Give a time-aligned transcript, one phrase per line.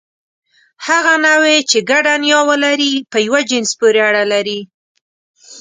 [0.87, 4.59] هغه نوعې، چې ګډه نیا ولري، په یوه جنس پورې اړه لري.